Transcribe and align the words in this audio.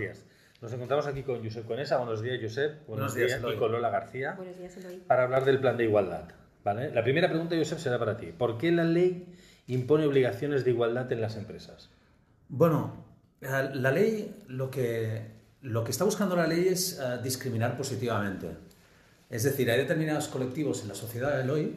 días. 0.00 0.24
Nos 0.60 0.72
encontramos 0.72 1.06
aquí 1.06 1.22
con 1.22 1.42
Josep 1.42 1.66
Conesa. 1.66 1.96
Buenos 1.98 2.22
días, 2.22 2.38
Josep. 2.42 2.86
Buenos 2.86 3.14
días, 3.14 3.30
y 3.30 3.34
Eloy. 3.34 3.56
con 3.56 3.72
Lola 3.72 3.88
García 3.90 4.34
Buenos 4.36 4.58
días, 4.58 4.76
Eloy. 4.76 4.96
para 5.06 5.22
hablar 5.24 5.44
del 5.44 5.58
plan 5.60 5.76
de 5.76 5.84
igualdad. 5.84 6.24
¿vale? 6.64 6.90
La 6.92 7.02
primera 7.02 7.28
pregunta, 7.28 7.56
Josep, 7.56 7.78
será 7.78 7.98
para 7.98 8.16
ti. 8.16 8.32
¿Por 8.36 8.58
qué 8.58 8.70
la 8.70 8.84
ley 8.84 9.26
impone 9.68 10.04
obligaciones 10.06 10.64
de 10.64 10.70
igualdad 10.72 11.10
en 11.12 11.20
las 11.22 11.36
empresas? 11.36 11.88
Bueno, 12.48 13.06
eh, 13.40 13.70
la 13.74 13.90
ley, 13.90 14.36
lo 14.48 14.70
que, 14.70 15.22
lo 15.62 15.82
que 15.84 15.90
está 15.92 16.04
buscando 16.04 16.36
la 16.36 16.46
ley 16.46 16.68
es 16.68 16.98
eh, 17.00 17.18
discriminar 17.22 17.76
positivamente. 17.76 18.48
Es 19.30 19.44
decir, 19.44 19.70
hay 19.70 19.78
determinados 19.78 20.28
colectivos 20.28 20.82
en 20.82 20.88
la 20.88 20.94
sociedad 20.94 21.42
de 21.42 21.50
hoy 21.50 21.76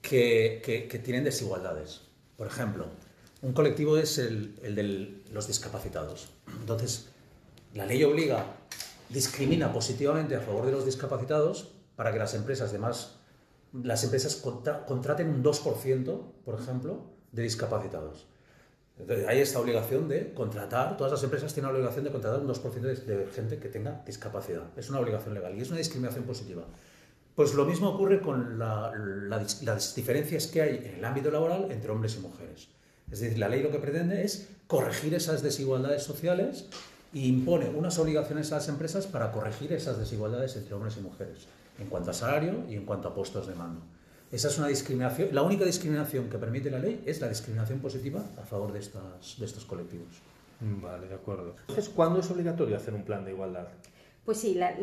que, 0.00 0.62
que- 0.64 0.88
que 0.88 0.98
tienen 0.98 1.24
desigualdades. 1.24 2.02
Por 2.36 2.46
ejemplo, 2.46 2.86
un 3.42 3.52
colectivo 3.52 3.98
es 3.98 4.16
el, 4.18 4.54
el 4.62 4.74
de 4.74 5.20
los 5.32 5.46
discapacitados. 5.48 6.32
Entonces, 6.60 7.10
la 7.74 7.86
ley 7.86 8.02
obliga, 8.04 8.44
discrimina 9.08 9.72
positivamente 9.72 10.36
a 10.36 10.40
favor 10.40 10.66
de 10.66 10.72
los 10.72 10.84
discapacitados 10.84 11.70
para 11.96 12.12
que 12.12 12.18
las 12.18 12.34
empresas 12.34 12.72
de 12.72 12.78
más 12.78 13.14
las 13.82 14.02
empresas 14.02 14.36
contra- 14.36 14.86
contraten 14.86 15.28
un 15.28 15.42
2%, 15.42 16.22
por 16.44 16.58
ejemplo, 16.58 17.02
de 17.32 17.42
discapacitados. 17.42 18.26
Entonces, 18.98 19.28
hay 19.28 19.40
esta 19.40 19.60
obligación 19.60 20.08
de 20.08 20.32
contratar, 20.32 20.96
todas 20.96 21.12
las 21.12 21.22
empresas 21.22 21.52
tienen 21.52 21.70
la 21.70 21.76
obligación 21.78 22.04
de 22.04 22.10
contratar 22.10 22.40
un 22.40 22.48
2% 22.48 22.80
de, 22.80 22.94
de 22.96 23.26
gente 23.26 23.58
que 23.58 23.68
tenga 23.68 24.02
discapacidad. 24.06 24.64
Es 24.76 24.88
una 24.88 25.00
obligación 25.00 25.34
legal 25.34 25.54
y 25.56 25.60
es 25.60 25.68
una 25.68 25.76
discriminación 25.78 26.24
positiva. 26.24 26.64
Pues 27.34 27.52
lo 27.54 27.66
mismo 27.66 27.90
ocurre 27.90 28.20
con 28.22 28.58
las 28.58 29.94
diferencias 29.94 30.46
que 30.48 30.62
hay 30.62 30.76
en 30.78 30.94
el 30.96 31.04
ámbito 31.04 31.30
laboral 31.30 31.70
entre 31.70 31.90
hombres 31.92 32.16
y 32.16 32.20
mujeres. 32.20 32.68
Es 33.12 33.20
decir, 33.20 33.38
la 33.38 33.48
ley 33.48 33.62
lo 33.62 33.70
que 33.70 33.78
pretende 33.78 34.24
es 34.24 34.48
corregir 34.66 35.14
esas 35.14 35.42
desigualdades 35.42 36.02
sociales 36.02 36.66
e 37.14 37.26
impone 37.26 37.68
unas 37.70 37.98
obligaciones 37.98 38.52
a 38.52 38.56
las 38.56 38.68
empresas 38.68 39.06
para 39.06 39.32
corregir 39.32 39.72
esas 39.72 39.98
desigualdades 39.98 40.56
entre 40.56 40.74
hombres 40.74 40.96
y 40.96 41.00
mujeres, 41.00 41.46
en 41.78 41.86
cuanto 41.88 42.10
a 42.10 42.14
salario 42.14 42.64
y 42.68 42.74
en 42.74 42.84
cuanto 42.84 43.08
a 43.08 43.14
puestos 43.14 43.46
de 43.46 43.54
mando. 43.54 43.80
Esa 44.30 44.48
es 44.48 44.58
una 44.58 44.68
discriminación, 44.68 45.30
la 45.32 45.42
única 45.42 45.64
discriminación 45.64 46.28
que 46.28 46.36
permite 46.36 46.70
la 46.70 46.78
ley 46.78 47.02
es 47.06 47.20
la 47.20 47.28
discriminación 47.28 47.78
positiva 47.80 48.22
a 48.40 48.44
favor 48.44 48.72
de, 48.72 48.80
estas, 48.80 49.38
de 49.38 49.46
estos 49.46 49.64
colectivos. 49.64 50.20
Vale, 50.60 51.06
de 51.06 51.14
acuerdo. 51.14 51.54
Entonces, 51.60 51.88
¿cuándo 51.88 52.20
es 52.20 52.30
obligatorio 52.30 52.76
hacer 52.76 52.92
un 52.92 53.04
plan 53.04 53.24
de 53.24 53.30
igualdad? 53.30 53.68
Pues 54.28 54.40
sí, 54.40 54.52
la, 54.52 54.74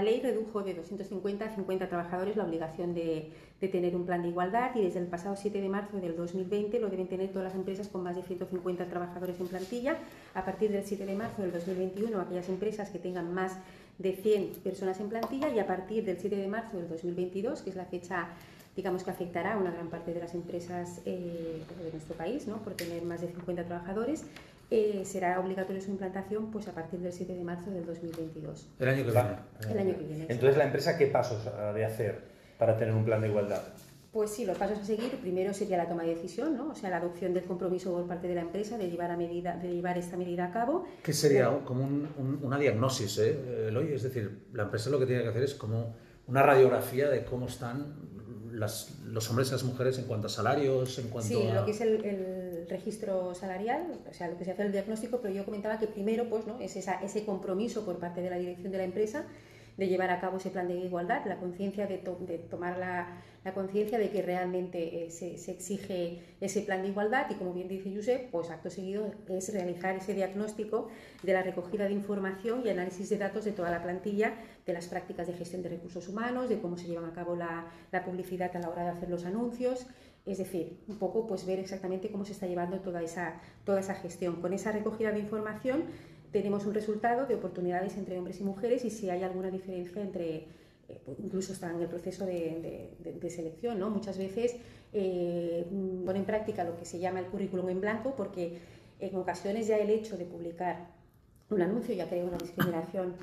ley 0.00 0.22
redujo 0.22 0.62
de 0.62 0.72
250 0.72 1.44
a 1.44 1.54
50 1.54 1.88
trabajadores 1.90 2.36
la 2.36 2.44
obligación 2.44 2.94
de, 2.94 3.32
de 3.60 3.68
tener 3.68 3.94
un 3.96 4.06
plan 4.06 4.22
de 4.22 4.28
igualdad 4.28 4.74
y 4.74 4.80
desde 4.80 4.98
el 4.98 5.08
pasado 5.08 5.36
7 5.36 5.60
de 5.60 5.68
marzo 5.68 5.98
del 5.98 6.16
2020 6.16 6.80
lo 6.80 6.88
deben 6.88 7.06
tener 7.06 7.28
todas 7.28 7.48
las 7.48 7.54
empresas 7.54 7.88
con 7.88 8.02
más 8.02 8.16
de 8.16 8.22
150 8.22 8.86
trabajadores 8.86 9.38
en 9.38 9.48
plantilla. 9.48 9.98
A 10.32 10.46
partir 10.46 10.72
del 10.72 10.84
7 10.84 11.04
de 11.04 11.14
marzo 11.16 11.42
del 11.42 11.52
2021, 11.52 12.18
aquellas 12.18 12.48
empresas 12.48 12.88
que 12.88 12.98
tengan 12.98 13.34
más 13.34 13.58
de 13.98 14.14
100 14.14 14.52
personas 14.64 14.98
en 15.00 15.10
plantilla 15.10 15.50
y 15.50 15.58
a 15.58 15.66
partir 15.66 16.02
del 16.06 16.16
7 16.16 16.34
de 16.34 16.48
marzo 16.48 16.78
del 16.78 16.88
2022, 16.88 17.60
que 17.60 17.68
es 17.68 17.76
la 17.76 17.84
fecha 17.84 18.28
digamos 18.74 19.04
que 19.04 19.10
afectará 19.10 19.54
a 19.54 19.58
una 19.58 19.70
gran 19.70 19.88
parte 19.88 20.12
de 20.12 20.20
las 20.20 20.34
empresas 20.34 21.00
eh, 21.04 21.62
de 21.84 21.92
nuestro 21.92 22.16
país, 22.16 22.48
¿no? 22.48 22.56
por 22.62 22.74
tener 22.74 23.04
más 23.04 23.20
de 23.20 23.28
50 23.28 23.66
trabajadores, 23.66 24.24
eh, 24.70 25.02
será 25.04 25.38
obligatorio 25.40 25.80
su 25.80 25.90
implantación 25.90 26.50
pues, 26.50 26.68
a 26.68 26.72
partir 26.72 27.00
del 27.00 27.12
7 27.12 27.34
de 27.34 27.44
marzo 27.44 27.70
del 27.70 27.84
2022. 27.86 28.68
El 28.78 28.88
año 28.88 29.04
que 29.04 29.10
Va. 29.12 29.22
viene. 29.60 29.72
El 29.72 29.78
año 29.88 29.98
que 29.98 30.04
viene. 30.04 30.26
Entonces, 30.28 30.56
¿la 30.56 30.64
empresa 30.64 30.96
qué 30.98 31.06
pasos 31.06 31.46
ha 31.46 31.72
de 31.72 31.84
hacer 31.84 32.22
para 32.58 32.76
tener 32.76 32.94
un 32.94 33.04
plan 33.04 33.20
de 33.20 33.28
igualdad? 33.28 33.62
Pues 34.12 34.30
sí, 34.30 34.44
los 34.44 34.56
pasos 34.56 34.78
a 34.78 34.84
seguir, 34.84 35.10
primero 35.20 35.52
sería 35.52 35.76
la 35.76 35.88
toma 35.88 36.04
de 36.04 36.14
decisión, 36.14 36.56
¿no? 36.56 36.70
o 36.70 36.74
sea, 36.76 36.88
la 36.88 36.98
adopción 36.98 37.34
del 37.34 37.42
compromiso 37.44 37.92
por 37.92 38.06
parte 38.06 38.28
de 38.28 38.36
la 38.36 38.42
empresa 38.42 38.78
de 38.78 38.88
llevar, 38.88 39.10
a 39.10 39.16
medida, 39.16 39.56
de 39.56 39.74
llevar 39.74 39.98
esta 39.98 40.16
medida 40.16 40.44
a 40.44 40.52
cabo. 40.52 40.84
Que 41.02 41.12
sería 41.12 41.48
como 41.64 41.82
un- 41.82 42.08
un- 42.16 42.38
una 42.42 42.56
diagnosis, 42.56 43.18
¿eh, 43.18 43.66
Eloy? 43.68 43.92
Es 43.92 44.04
decir, 44.04 44.44
la 44.52 44.62
empresa 44.64 44.88
lo 44.90 45.00
que 45.00 45.06
tiene 45.06 45.22
que 45.24 45.30
hacer 45.30 45.42
es 45.42 45.54
como 45.54 45.96
una 46.28 46.42
radiografía 46.44 47.08
de 47.10 47.24
cómo 47.24 47.46
están 47.46 47.96
las- 48.52 49.00
los 49.04 49.28
hombres 49.30 49.48
y 49.48 49.52
las 49.52 49.64
mujeres 49.64 49.98
en 49.98 50.04
cuanto 50.04 50.28
a 50.28 50.30
salarios, 50.30 50.96
en 51.00 51.08
cuanto 51.08 51.28
Sí, 51.40 51.48
a... 51.48 51.54
lo 51.56 51.64
que 51.64 51.72
es 51.72 51.80
el, 51.80 52.04
el 52.04 52.33
registro 52.68 53.34
salarial, 53.34 54.00
o 54.08 54.12
sea, 54.14 54.28
lo 54.28 54.36
que 54.38 54.44
se 54.44 54.52
hace 54.52 54.62
el 54.62 54.72
diagnóstico, 54.72 55.20
pero 55.20 55.32
yo 55.34 55.44
comentaba 55.44 55.78
que 55.78 55.86
primero 55.86 56.28
pues, 56.28 56.46
¿no? 56.46 56.60
es 56.60 56.76
esa- 56.76 57.00
ese 57.02 57.24
compromiso 57.24 57.84
por 57.84 57.98
parte 57.98 58.20
de 58.22 58.30
la 58.30 58.36
dirección 58.38 58.70
de 58.72 58.78
la 58.78 58.84
empresa 58.84 59.24
de 59.76 59.88
llevar 59.88 60.10
a 60.10 60.20
cabo 60.20 60.36
ese 60.36 60.50
plan 60.50 60.68
de 60.68 60.76
igualdad, 60.76 61.26
la 61.26 61.36
conciencia 61.38 61.88
de, 61.88 61.98
to- 61.98 62.16
de 62.20 62.38
tomar 62.38 62.78
la, 62.78 63.20
conciencia 63.54 63.98
de 63.98 64.08
que 64.08 64.22
realmente 64.22 65.04
eh, 65.06 65.10
se, 65.10 65.34
exige 65.50 66.20
ese 66.40 66.60
plan 66.62 66.82
de 66.82 66.88
igualdad 66.90 67.26
y 67.28 67.34
como 67.34 67.52
bien 67.52 67.66
dice 67.66 67.92
Josep, 67.94 68.30
pues 68.30 68.50
acto 68.50 68.70
seguido 68.70 69.10
es 69.28 69.52
realizar 69.52 69.96
ese 69.96 70.14
diagnóstico 70.14 70.88
de 71.24 71.32
la 71.32 71.42
recogida 71.42 71.86
de 71.86 71.92
información 71.92 72.62
y 72.64 72.68
análisis 72.70 73.10
de 73.10 73.18
datos 73.18 73.44
de 73.44 73.50
toda 73.50 73.70
la 73.72 73.82
plantilla, 73.82 74.34
de 74.64 74.72
las 74.72 74.86
prácticas 74.86 75.26
de 75.26 75.32
gestión 75.32 75.62
de 75.62 75.70
recursos 75.70 76.08
humanos, 76.08 76.48
de 76.48 76.60
cómo 76.60 76.76
se 76.78 76.86
llevan 76.86 77.06
a 77.10 77.12
cabo 77.12 77.34
la 77.34 78.04
publicidad 78.04 78.54
a 78.56 78.60
la 78.60 78.68
hora 78.68 78.84
de 78.84 78.90
hacer 78.90 79.10
los 79.10 79.24
anuncios, 79.24 79.86
es 80.26 80.38
decir, 80.38 80.78
un 80.88 80.98
poco 80.98 81.26
pues 81.26 81.46
ver 81.46 81.58
exactamente 81.58 82.10
cómo 82.10 82.24
se 82.24 82.32
está 82.32 82.46
llevando 82.46 82.80
toda 82.80 83.02
esa, 83.02 83.40
toda 83.64 83.80
esa 83.80 83.94
gestión. 83.94 84.40
Con 84.40 84.52
esa 84.52 84.72
recogida 84.72 85.12
de 85.12 85.18
información 85.18 85.84
tenemos 86.32 86.64
un 86.66 86.74
resultado 86.74 87.26
de 87.26 87.34
oportunidades 87.34 87.96
entre 87.96 88.18
hombres 88.18 88.40
y 88.40 88.44
mujeres 88.44 88.84
y 88.84 88.90
si 88.90 89.10
hay 89.10 89.22
alguna 89.22 89.50
diferencia 89.50 90.02
entre, 90.02 90.46
eh, 90.88 91.00
incluso 91.18 91.52
está 91.52 91.70
en 91.70 91.80
el 91.80 91.88
proceso 91.88 92.24
de, 92.24 92.90
selección, 93.28 93.78
¿no? 93.78 93.90
Muchas 93.90 94.18
veces 94.18 94.56
eh, 94.92 95.66
en 95.70 96.24
práctica 96.24 96.64
lo 96.64 96.76
que 96.76 96.84
se 96.84 96.98
llama 96.98 97.20
el 97.20 97.26
currículum 97.26 97.68
en 97.68 97.80
blanco 97.80 98.14
porque 98.16 98.58
en 99.00 99.16
ocasiones 99.16 99.66
ya 99.66 99.76
el 99.76 99.90
hecho 99.90 100.16
de 100.16 100.24
publicar 100.24 100.88
un 101.50 101.60
anuncio 101.60 101.94
ya 101.94 102.08
crea 102.08 102.24
una 102.24 102.38
discriminación 102.38 103.14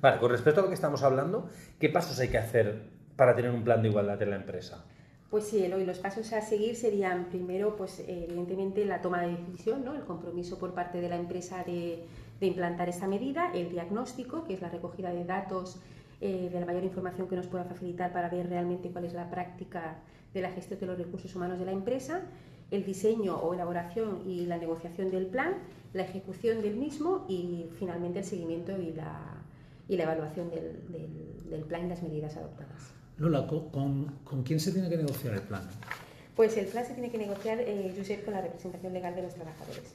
Vale, 0.00 0.20
con 0.20 0.30
respecto 0.30 0.60
a 0.60 0.62
lo 0.64 0.68
que 0.68 0.74
estamos 0.74 1.02
hablando, 1.02 1.48
¿qué 1.80 1.88
pasos 1.88 2.18
hay 2.20 2.28
que 2.28 2.38
hacer 2.38 2.82
para 3.16 3.34
tener 3.34 3.50
un 3.50 3.64
plan 3.64 3.82
de 3.82 3.88
igualdad 3.88 4.20
en 4.22 4.30
la 4.30 4.36
empresa? 4.36 4.84
Pues 5.30 5.48
sí, 5.48 5.64
Eloy, 5.64 5.84
los 5.84 5.98
pasos 5.98 6.32
a 6.32 6.40
seguir 6.40 6.76
serían 6.76 7.24
primero, 7.24 7.74
pues 7.74 8.04
evidentemente 8.06 8.84
la 8.84 9.00
toma 9.00 9.22
de 9.22 9.36
decisión, 9.36 9.84
¿no? 9.84 9.94
el 9.94 10.04
compromiso 10.04 10.56
por 10.58 10.72
parte 10.72 11.00
de 11.00 11.08
la 11.08 11.16
empresa 11.16 11.64
de, 11.64 12.04
implantar 12.40 12.88
esta 12.88 13.08
medida, 13.08 13.50
el 13.52 13.70
diagnóstico, 13.70 14.44
que 14.44 14.54
es 14.54 14.60
la 14.60 14.68
recogida 14.68 15.10
de 15.10 15.24
datos, 15.24 15.80
eh, 16.20 16.48
de 16.52 16.60
la 16.60 16.66
mayor 16.66 16.84
información 16.84 17.28
que 17.28 17.34
nos 17.34 17.48
pueda 17.48 17.64
facilitar 17.64 18.12
para 18.12 18.28
ver 18.28 18.48
realmente 18.48 18.90
cuál 18.90 19.04
es 19.04 19.14
la 19.14 19.28
práctica 19.28 19.98
de 20.32 20.42
la 20.42 20.50
gestión 20.50 20.78
de 20.78 20.86
los 20.86 20.98
recursos 20.98 21.34
humanos 21.34 21.58
de 21.58 21.64
la 21.64 21.72
empresa, 21.72 22.22
el 22.70 22.84
diseño 22.84 23.36
o 23.36 23.52
elaboración 23.52 24.22
y 24.26 24.46
la 24.46 24.58
negociación 24.58 25.10
del 25.10 25.26
plan, 25.26 25.54
la 25.92 26.02
ejecución 26.02 26.62
del 26.62 26.76
mismo 26.76 27.24
y 27.28 27.66
finalmente 27.78 28.20
el 28.20 28.24
seguimiento 28.24 28.78
y 28.78 28.92
la, 28.92 29.42
y 29.88 29.96
la 29.96 30.04
evaluación 30.04 30.50
del 30.50 31.64
plan 31.64 31.86
y 31.86 31.88
las 31.88 32.02
medidas 32.02 32.36
adoptadas. 32.36 32.96
Lola, 33.18 33.46
¿con, 33.46 34.04
con, 34.24 34.42
quién 34.42 34.60
se 34.60 34.72
tiene 34.72 34.88
que 34.88 34.96
negociar 34.96 35.34
el 35.34 35.42
plan? 35.42 35.62
Pues 36.34 36.56
el 36.58 36.66
plan 36.66 36.84
se 36.84 36.92
tiene 36.92 37.10
que 37.10 37.16
negociar, 37.18 37.58
eh, 37.60 37.94
Josep, 37.96 38.24
con 38.24 38.34
la 38.34 38.42
representación 38.42 38.92
legal 38.92 39.14
de 39.14 39.22
los 39.22 39.34
trabajadores. 39.34 39.94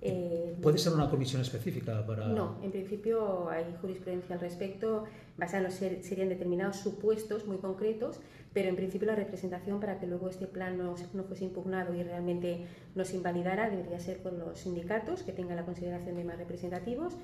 Eh, 0.00 0.56
¿Puede 0.62 0.78
ser 0.78 0.92
una 0.92 1.08
comisión 1.10 1.40
específica 1.42 2.04
para...? 2.06 2.28
no, 2.28 2.56
en 2.62 2.70
principio 2.70 3.48
hay 3.50 3.64
jurisprudencia 3.80 4.34
al 4.34 4.40
respecto, 4.40 5.04
basada 5.38 5.58
en 5.58 5.64
los 5.64 5.74
ser- 5.74 6.02
serían 6.02 6.28
determinados 6.28 6.76
supuestos 6.76 7.46
muy 7.46 7.56
concretos, 7.58 8.20
pero 8.52 8.68
en 8.68 8.76
principio 8.76 9.06
la 9.06 9.14
representación 9.14 9.80
para 9.80 9.98
que 9.98 10.06
luego 10.06 10.28
este 10.28 10.46
plan 10.46 10.76
no, 10.78 10.94
no 11.14 11.24
fuese 11.24 11.44
impugnado 11.44 11.94
y 11.94 12.02
realmente 12.02 12.66
no 12.94 13.04
se 13.04 13.16
invalidara 13.16 13.68
debería 13.70 13.98
ser 13.98 14.22
con 14.22 14.38
los 14.38 14.58
sindicatos 14.58 15.22
que 15.22 15.32
tengan 15.32 15.56
la 15.56 15.64
consideración 15.64 16.16
de 16.16 16.24
más 16.24 16.38
representativos. 16.38 17.14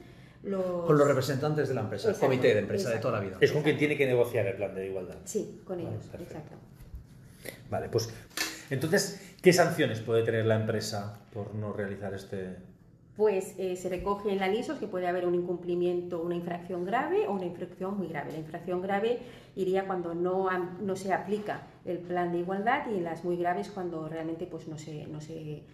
Los... 0.42 0.86
Con 0.86 0.96
los 0.96 1.06
representantes 1.06 1.68
de 1.68 1.74
la 1.74 1.82
empresa, 1.82 2.10
el 2.10 2.16
comité 2.16 2.54
de 2.54 2.60
empresa 2.60 2.90
de 2.90 2.98
toda 2.98 3.18
la 3.18 3.20
vida. 3.20 3.36
Es 3.40 3.52
con 3.52 3.62
quien 3.62 3.76
tiene 3.76 3.96
que 3.96 4.06
negociar 4.06 4.46
el 4.46 4.56
plan 4.56 4.74
de 4.74 4.86
igualdad. 4.86 5.16
Sí, 5.24 5.60
con 5.64 5.80
ellos, 5.80 6.06
perfecto. 6.06 6.38
exacto. 6.38 6.56
Vale, 7.68 7.88
pues 7.88 8.08
entonces, 8.70 9.20
¿qué 9.42 9.52
sanciones 9.52 10.00
puede 10.00 10.22
tener 10.22 10.46
la 10.46 10.54
empresa 10.54 11.18
por 11.32 11.54
no 11.54 11.72
realizar 11.72 12.14
este... 12.14 12.56
Pues 13.16 13.54
eh, 13.58 13.76
se 13.76 13.88
recoge 13.88 14.32
en 14.32 14.38
la 14.38 14.48
LISOS 14.48 14.78
que 14.78 14.86
puede 14.86 15.06
haber 15.06 15.26
un 15.26 15.34
incumplimiento, 15.34 16.22
una 16.22 16.36
infracción 16.36 16.86
grave 16.86 17.26
o 17.26 17.32
una 17.32 17.44
infracción 17.44 17.98
muy 17.98 18.08
grave. 18.08 18.32
La 18.32 18.38
infracción 18.38 18.80
grave 18.80 19.18
iría 19.56 19.86
cuando 19.86 20.14
no, 20.14 20.48
no 20.80 20.96
se 20.96 21.12
aplica 21.12 21.66
el 21.84 21.98
plan 21.98 22.32
de 22.32 22.38
igualdad 22.38 22.86
y 22.90 22.96
en 22.96 23.04
las 23.04 23.24
muy 23.24 23.36
graves 23.36 23.68
cuando 23.68 24.08
realmente 24.08 24.46
pues, 24.46 24.68
no, 24.68 24.78
se, 24.78 25.06
no, 25.08 25.20
se, 25.20 25.64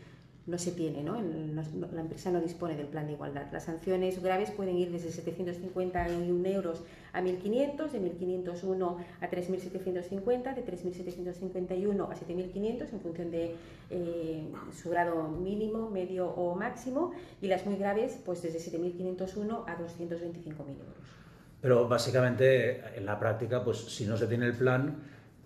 no 0.47 0.59
se 0.59 0.71
tiene, 0.71 1.03
¿no? 1.03 1.21
La 1.21 2.01
empresa 2.01 2.31
no 2.31 2.41
dispone 2.41 2.77
del 2.77 2.87
plan 2.87 3.07
de 3.07 3.15
igualdad. 3.15 3.47
Las 3.53 3.65
sanciones 3.65 4.23
graves 4.23 4.53
pueden 4.53 4.77
ir 4.77 4.93
desde 4.93 5.11
751 5.11 6.49
euros 6.49 6.85
a 7.13 7.21
1.500, 7.21 7.91
de 7.91 8.01
1.501 8.01 8.97
a 9.21 9.31
3.750, 9.31 10.55
de 10.55 10.65
3.751 10.65 12.09
a 12.09 12.15
7.500 12.15 12.93
en 12.93 13.01
función 13.01 13.31
de 13.33 13.55
eh, 13.91 14.45
su 14.73 14.91
grado 14.91 15.29
mínimo, 15.29 15.91
medio 15.91 16.29
o 16.29 16.55
máximo 16.55 17.13
y 17.43 17.49
las 17.49 17.67
muy 17.67 17.77
graves 17.77 18.19
pues 18.25 18.43
desde 18.43 18.61
7.501 18.61 19.65
a 19.67 19.79
225.000 19.79 20.59
euros. 20.59 21.17
Pero 21.61 21.89
básicamente 21.89 22.83
en 22.97 23.05
la 23.05 23.19
práctica, 23.19 23.65
pues 23.65 23.79
si 23.79 24.05
no 24.07 24.17
se 24.17 24.29
tiene 24.29 24.47
el 24.47 24.55
plan, 24.55 24.97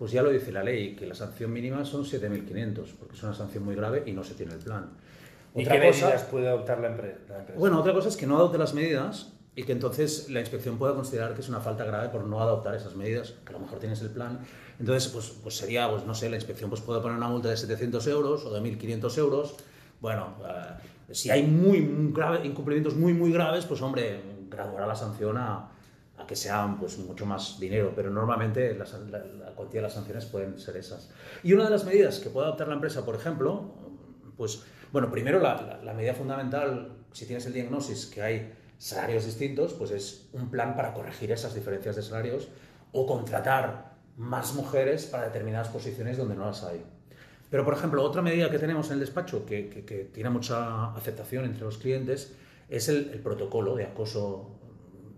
pues 0.01 0.11
ya 0.13 0.23
lo 0.23 0.31
dice 0.31 0.51
la 0.51 0.63
ley, 0.63 0.95
que 0.95 1.05
la 1.05 1.13
sanción 1.13 1.53
mínima 1.53 1.85
son 1.85 2.03
7.500, 2.03 2.95
porque 2.97 3.15
es 3.15 3.21
una 3.21 3.35
sanción 3.35 3.63
muy 3.63 3.75
grave 3.75 4.01
y 4.07 4.13
no 4.13 4.23
se 4.23 4.33
tiene 4.33 4.53
el 4.53 4.57
plan. 4.57 4.89
¿Y 5.53 5.61
Otra 5.61 5.79
qué 5.79 5.87
cosa- 5.89 6.05
medidas 6.07 6.23
puede 6.23 6.47
adoptar 6.47 6.79
la 6.79 6.87
empre- 6.89 7.17
la 7.29 7.37
empresa? 7.37 7.59
Bueno, 7.59 7.79
otra 7.79 7.93
cosa 7.93 8.07
es 8.09 8.17
que 8.17 8.25
no 8.25 8.35
adopte 8.37 8.57
las 8.57 8.73
medidas 8.73 9.31
y 9.55 9.61
que 9.61 9.73
entonces 9.73 10.27
la 10.31 10.39
inspección 10.39 10.79
pueda 10.79 10.95
considerar 10.95 11.35
que 11.35 11.41
es 11.41 11.49
una 11.49 11.59
falta 11.59 11.83
grave 11.85 12.09
por 12.09 12.23
no 12.25 12.41
adoptar 12.41 12.73
esas 12.73 12.95
medidas, 12.95 13.35
que 13.45 13.49
a 13.49 13.53
lo 13.53 13.59
mejor 13.59 13.77
tienes 13.77 14.01
el 14.01 14.09
plan. 14.09 14.39
Entonces, 14.79 15.07
pues, 15.11 15.33
pues 15.43 15.55
sería, 15.55 15.87
pues 15.91 16.03
no 16.07 16.15
sé, 16.15 16.31
la 16.31 16.37
inspección 16.37 16.71
pues 16.71 16.81
puede 16.81 16.99
poner 16.99 17.15
una 17.15 17.27
multa 17.27 17.49
de 17.49 17.57
700 17.57 18.07
euros 18.07 18.43
o 18.43 18.51
de 18.51 18.59
1.500 18.59 19.15
euros. 19.19 19.53
Bueno, 19.99 20.33
eh, 20.43 21.13
si 21.13 21.29
hay 21.29 21.43
muy, 21.43 21.79
muy 21.81 22.11
grave- 22.11 22.43
incumplimientos 22.43 22.95
muy, 22.95 23.13
muy 23.13 23.31
graves, 23.31 23.65
pues 23.67 23.83
hombre, 23.83 24.19
graduará 24.49 24.87
la 24.87 24.95
sanción 24.95 25.37
a, 25.37 25.69
a 26.21 26.27
que 26.27 26.35
sean 26.35 26.79
pues 26.79 26.97
mucho 26.99 27.25
más 27.25 27.59
dinero, 27.59 27.93
pero 27.95 28.09
normalmente 28.09 28.73
la, 28.75 28.85
la- 29.09 29.51
cuantía 29.55 29.79
de 29.79 29.83
las 29.83 29.93
sanciones 29.93 30.25
pueden 30.25 30.59
ser 30.59 30.77
esas. 30.77 31.09
Y 31.43 31.53
una 31.53 31.65
de 31.65 31.69
las 31.71 31.83
medidas 31.85 32.19
que 32.19 32.29
puede 32.29 32.47
adoptar 32.47 32.67
la 32.67 32.75
empresa, 32.75 33.05
por 33.05 33.15
ejemplo, 33.15 33.73
pues 34.37 34.63
bueno, 34.91 35.11
primero 35.11 35.39
la, 35.39 35.79
medida 35.95 36.13
fundamental, 36.13 36.97
si 37.11 37.25
tienes 37.25 37.45
el 37.45 37.53
diagnosis 37.53 38.05
que 38.07 38.21
hay 38.21 38.53
salarios 38.77 39.25
distintos, 39.25 39.73
pues 39.73 39.91
es 39.91 40.29
un 40.33 40.49
plan 40.49 40.75
para 40.75 40.93
corregir 40.93 41.31
esas 41.31 41.53
diferencias 41.53 41.95
de 41.95 42.01
salarios 42.01 42.47
o 42.91 43.05
contratar 43.05 43.91
más 44.17 44.53
mujeres 44.55 45.05
para 45.05 45.25
determinadas 45.25 45.69
posiciones 45.69 46.17
donde 46.17 46.35
no 46.35 46.45
las 46.45 46.63
hay. 46.63 46.83
Pero, 47.49 47.63
por 47.65 47.73
ejemplo, 47.73 48.01
otra 48.03 48.21
medida 48.21 48.49
que 48.49 48.59
tenemos 48.59 48.87
en 48.87 48.93
el 48.93 48.99
despacho 49.01 49.45
que, 49.45 49.69
que- 49.69 50.05
tiene 50.13 50.29
mucha 50.29 50.91
aceptación 50.93 51.45
entre 51.45 51.63
los 51.63 51.77
clientes 51.77 52.35
es 52.69 52.87
el 52.89 53.05
protocolo 53.21 53.75
de 53.75 53.83
acoso 53.85 54.60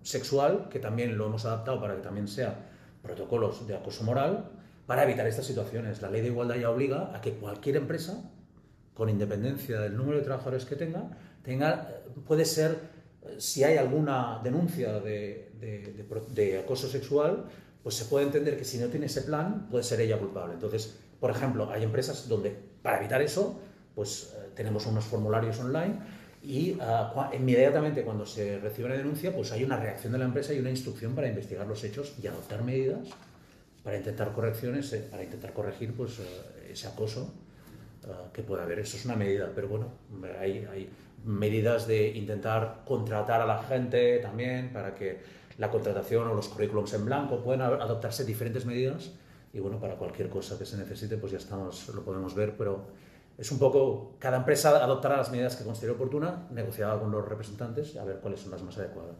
sexual, 0.04 0.68
que 0.70 0.80
también 0.80 1.18
lo 1.18 1.26
hemos 1.26 1.46
adaptado 1.46 1.82
para 1.82 1.96
que 1.96 2.02
también 2.02 2.28
sea 2.28 2.70
protocolos 3.02 3.68
de 3.68 3.76
acoso 3.76 4.04
moral, 4.04 4.52
para 4.86 5.04
evitar 5.04 5.26
estas 5.28 5.46
situaciones. 5.46 6.02
La 6.02 6.10
ley 6.10 6.22
de 6.22 6.28
igualdad 6.28 6.56
ya 6.56 6.70
obliga 6.70 7.16
a 7.16 7.22
que 7.22 7.34
cualquier 7.34 7.78
empresa, 7.78 8.30
con 8.94 9.10
independencia 9.10 9.80
del 9.80 9.98
número 9.98 10.20
de 10.20 10.24
trabajadores 10.24 10.66
que 10.66 10.76
tenga, 10.76 11.10
tenga 11.42 11.90
puede 12.28 12.46
ser, 12.46 12.78
si 13.38 13.64
hay 13.64 13.78
alguna 13.78 14.40
denuncia 14.44 15.00
de 15.00 16.60
acoso 16.64 16.88
sexual, 16.88 17.46
pues 17.84 17.96
se 17.96 18.06
puede 18.06 18.26
entender 18.26 18.58
que 18.58 18.64
si 18.64 18.78
no 18.78 18.88
tiene 18.88 19.08
ese 19.08 19.22
plan, 19.24 19.68
puede 19.70 19.84
ser 19.84 20.00
ella 20.00 20.18
culpable. 20.18 20.54
Entonces, 20.54 20.98
por 21.20 21.32
ejemplo, 21.32 21.70
hay 21.70 21.84
empresas 21.84 22.28
donde, 22.30 22.58
para 22.82 22.98
evitar 23.00 23.22
eso, 23.22 23.60
pues 23.94 24.34
eh, 24.36 24.50
tenemos 24.56 24.86
unos 24.86 25.04
formularios 25.04 25.60
online 25.60 26.00
y 26.44 26.74
cua- 26.76 27.30
inmediatamente 27.34 28.04
cuando 28.04 28.26
se 28.26 28.60
recibe 28.60 28.88
una 28.88 28.98
denuncia, 28.98 29.34
pues 29.34 29.52
hay 29.54 29.64
una 29.64 29.78
reacción 29.78 30.12
de 30.14 30.20
la 30.20 30.26
empresa 30.26 30.54
y 30.54 30.60
una 30.60 30.70
instrucción 30.70 31.16
para 31.16 31.28
investigar 31.28 31.66
los 31.66 31.84
hechos 31.84 32.14
y 32.22 32.28
adoptar 32.28 32.64
medidas 32.64 33.08
para 33.84 33.98
intentar 33.98 34.32
correcciones, 34.34 34.92
eh, 34.94 35.08
para 35.10 35.24
intentar 35.24 35.54
corregir 35.54 35.94
pues, 35.94 36.20
eh, 36.20 36.70
ese 36.72 36.88
acoso 36.88 37.34
ah, 38.08 38.30
que 38.34 38.42
puede 38.44 38.64
haber. 38.64 38.80
Eso 38.80 38.96
es 38.98 39.06
una 39.06 39.16
medida, 39.16 39.52
pero 39.54 39.68
bueno, 39.68 39.88
hay, 40.40 40.66
hay 40.72 40.90
medidas 41.26 41.88
de 41.88 42.10
intentar 42.10 42.82
contratar 42.86 43.42
a 43.42 43.46
la 43.46 43.62
gente 43.64 44.20
también 44.20 44.72
para 44.74 44.94
que 44.96 45.20
la 45.58 45.70
contratación 45.70 46.28
o 46.28 46.34
los 46.34 46.48
currículums 46.50 46.94
en 46.94 47.06
blanco 47.06 47.42
pueden 47.44 47.62
a- 47.62 47.68
adoptarse 47.68 48.26
diferentes 48.26 48.66
medidas 48.66 49.12
y 49.54 49.60
bueno, 49.60 49.80
para 49.80 49.96
cualquier 49.96 50.30
cosa 50.30 50.58
que 50.58 50.66
se 50.66 50.78
necesite 50.78 51.18
pues 51.18 51.32
ya 51.32 51.38
estamos, 51.38 51.88
lo 51.90 52.04
podemos 52.04 52.34
ver, 52.36 52.56
pero 52.58 52.88
es 53.38 53.52
un 53.52 53.60
poco, 53.60 54.16
cada 54.20 54.38
empresa 54.38 54.70
adoptará 54.84 55.18
las 55.18 55.32
medidas 55.32 55.56
que 55.56 55.64
considere 55.64 55.94
oportuna, 55.94 56.48
negociada 56.52 57.00
con 57.00 57.12
los 57.12 57.28
representantes, 57.28 57.96
a 57.98 58.04
ver 58.04 58.20
cuáles 58.20 58.40
son 58.40 58.52
las 58.52 58.62
más 58.62 58.78
adecuadas. 58.78 59.16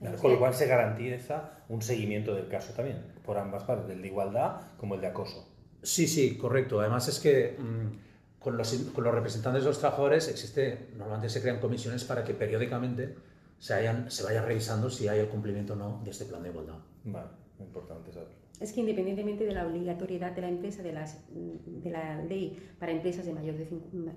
Claro, 0.00 0.18
Con 0.18 0.32
lo 0.32 0.38
cual 0.38 0.54
se 0.54 0.66
garantiza 0.66 1.52
un 1.68 1.80
seguimiento 1.80 2.34
del 2.34 2.48
caso 2.48 2.72
también, 2.74 3.02
por 3.24 3.38
ambas 3.38 3.62
partes, 3.64 3.90
el 3.90 4.02
de 4.02 4.08
igualdad 4.08 4.60
como 4.76 4.94
el 4.94 5.00
de 5.00 5.06
acoso. 5.06 5.48
Sí, 5.82 6.06
sí, 6.06 6.36
correcto. 6.36 6.80
Además 6.80 7.08
es 7.08 7.20
que 7.20 7.56
mm, 7.58 8.40
con, 8.40 8.56
los, 8.56 8.72
con 8.94 9.04
los 9.04 9.14
representantes 9.14 9.62
de 9.62 9.68
los 9.68 9.78
trabajadores 9.78 10.28
existe, 10.28 10.90
normalmente 10.96 11.28
se 11.28 11.40
crean 11.40 11.60
comisiones 11.60 12.04
para 12.04 12.24
que 12.24 12.34
periódicamente 12.34 13.14
se, 13.58 13.74
hayan, 13.74 14.10
se 14.10 14.22
vaya 14.22 14.42
revisando 14.42 14.90
si 14.90 15.08
hay 15.08 15.20
el 15.20 15.28
cumplimiento 15.28 15.74
o 15.74 15.76
no 15.76 16.00
de 16.04 16.10
este 16.10 16.24
plan 16.24 16.42
de 16.42 16.50
igualdad. 16.50 16.78
Vale, 17.04 17.28
importante 17.58 18.12
saberlo. 18.12 18.34
Es 18.60 18.72
que 18.72 18.80
independientemente 18.80 19.44
de 19.44 19.52
la 19.52 19.66
obligatoriedad 19.66 20.32
de 20.32 20.40
la 20.40 20.48
empresa, 20.48 20.82
de, 20.82 20.92
las, 20.92 21.18
de 21.30 21.90
la 21.90 22.22
ley 22.22 22.58
para 22.78 22.90
empresas 22.90 23.26
de, 23.26 23.34
mayor 23.34 23.56
de 23.56 23.68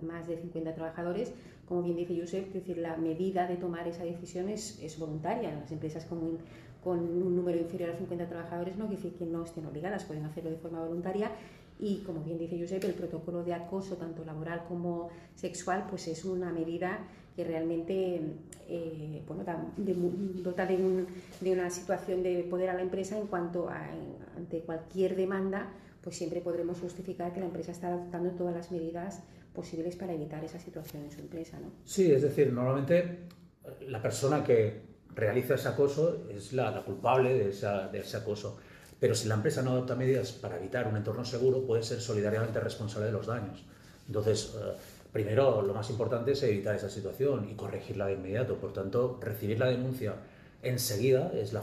más 0.01 0.27
de 0.27 0.37
50 0.37 0.73
trabajadores, 0.73 1.33
como 1.67 1.83
bien 1.83 1.97
dice 1.97 2.17
Josep, 2.17 2.47
es 2.47 2.53
decir, 2.53 2.77
la 2.77 2.95
medida 2.95 3.47
de 3.47 3.57
tomar 3.57 3.87
esa 3.87 4.03
decisión 4.03 4.47
es, 4.47 4.79
es 4.81 4.97
voluntaria. 4.97 5.51
Las 5.51 5.71
empresas 5.71 6.05
con 6.05 6.19
un, 6.19 6.37
con 6.81 6.99
un 6.99 7.35
número 7.35 7.59
inferior 7.59 7.89
a 7.91 7.97
50 7.97 8.27
trabajadores 8.27 8.77
no 8.77 8.87
quiere 8.87 9.03
decir 9.03 9.19
que 9.19 9.25
no 9.25 9.43
estén 9.43 9.65
obligadas, 9.65 10.05
pueden 10.05 10.25
hacerlo 10.25 10.51
de 10.51 10.57
forma 10.57 10.79
voluntaria. 10.79 11.31
Y 11.79 11.99
como 11.99 12.21
bien 12.23 12.37
dice 12.37 12.59
Josep, 12.59 12.83
el 12.83 12.93
protocolo 12.93 13.43
de 13.43 13.53
acoso, 13.53 13.95
tanto 13.95 14.25
laboral 14.25 14.65
como 14.67 15.09
sexual, 15.35 15.85
pues 15.89 16.07
es 16.09 16.25
una 16.25 16.51
medida 16.51 16.99
que 17.35 17.43
realmente 17.45 18.21
eh, 18.67 19.23
bueno, 19.27 19.43
da- 19.45 19.65
de 19.77 19.95
dota 20.43 20.65
de, 20.65 20.75
un- 20.75 21.07
de 21.39 21.51
una 21.53 21.69
situación 21.69 22.21
de 22.21 22.43
poder 22.49 22.69
a 22.69 22.73
la 22.73 22.81
empresa 22.81 23.17
en 23.17 23.27
cuanto 23.27 23.69
a 23.69 23.87
ante 24.35 24.59
cualquier 24.61 25.15
demanda, 25.15 25.71
pues 26.03 26.17
siempre 26.17 26.41
podremos 26.41 26.79
justificar 26.79 27.33
que 27.33 27.39
la 27.39 27.45
empresa 27.45 27.71
está 27.71 27.87
adoptando 27.87 28.31
todas 28.31 28.53
las 28.55 28.71
medidas 28.71 29.21
posibles 29.53 29.95
para 29.95 30.13
evitar 30.13 30.43
esa 30.43 30.59
situación 30.59 31.03
en 31.03 31.11
su 31.11 31.19
empresa. 31.21 31.59
¿no? 31.59 31.71
Sí, 31.85 32.11
es 32.11 32.21
decir, 32.21 32.51
normalmente 32.51 32.97
eh, 32.99 33.85
la 33.87 34.01
persona 34.01 34.43
que 34.43 34.81
realiza 35.15 35.55
ese 35.55 35.67
acoso 35.69 36.27
es 36.29 36.51
la, 36.53 36.71
la 36.71 36.83
culpable 36.83 37.33
de, 37.33 37.49
esa- 37.49 37.87
de 37.87 37.99
ese 37.99 38.17
acoso. 38.17 38.57
Pero 38.99 39.15
si 39.15 39.27
la 39.27 39.35
empresa 39.35 39.61
no 39.61 39.71
adopta 39.71 39.95
medidas 39.95 40.31
para 40.31 40.57
evitar 40.57 40.87
un 40.87 40.97
entorno 40.97 41.23
seguro, 41.23 41.61
puede 41.65 41.83
ser 41.83 42.01
solidariamente 42.01 42.59
responsable 42.59 43.07
de 43.07 43.13
los 43.13 43.27
daños. 43.27 43.63
Entonces, 44.07 44.55
eh, 44.55 44.73
primero, 45.13 45.61
lo 45.61 45.73
más 45.73 45.89
importante 45.89 46.33
es 46.33 46.43
evitar 46.43 46.75
esa 46.75 46.89
situación 46.89 47.47
y 47.49 47.55
corregirla 47.55 48.07
de 48.07 48.13
inmediato. 48.13 48.55
Por 48.55 48.73
tanto, 48.73 49.19
recibir 49.21 49.59
la 49.59 49.67
denuncia 49.67 50.15
enseguida 50.61 51.31
es 51.33 51.53
la, 51.53 51.61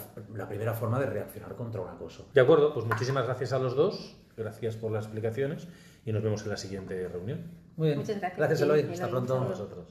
primera 0.49 0.73
forma 0.75 0.99
de 0.99 1.07
reaccionar 1.07 1.55
contra 1.55 1.83
un 1.83 1.89
acoso. 1.89 2.27
De 2.33 2.41
acuerdo, 2.41 2.73
pues 2.73 2.87
muchísimas 2.87 3.25
gracias 3.25 3.53
a 3.53 3.59
los 3.59 3.77
dos. 3.77 4.17
Gracias 4.37 4.77
por 4.77 4.93
las 4.93 5.05
explicaciones 5.05 5.67
y 6.05 6.13
nos 6.13 6.23
vemos 6.23 6.43
en 6.43 6.51
la 6.51 6.57
siguiente 6.57 7.09
reunión. 7.09 7.41
Muy 7.77 7.89
bien. 7.89 7.99
Muchas 7.99 8.19
gracias. 8.19 8.39
Gracias, 8.39 8.61
Eloy. 8.61 8.83
Sí, 8.83 8.89
Hasta 8.93 9.09
pronto. 9.09 9.39
Con 9.39 9.49
nosotros. 9.49 9.87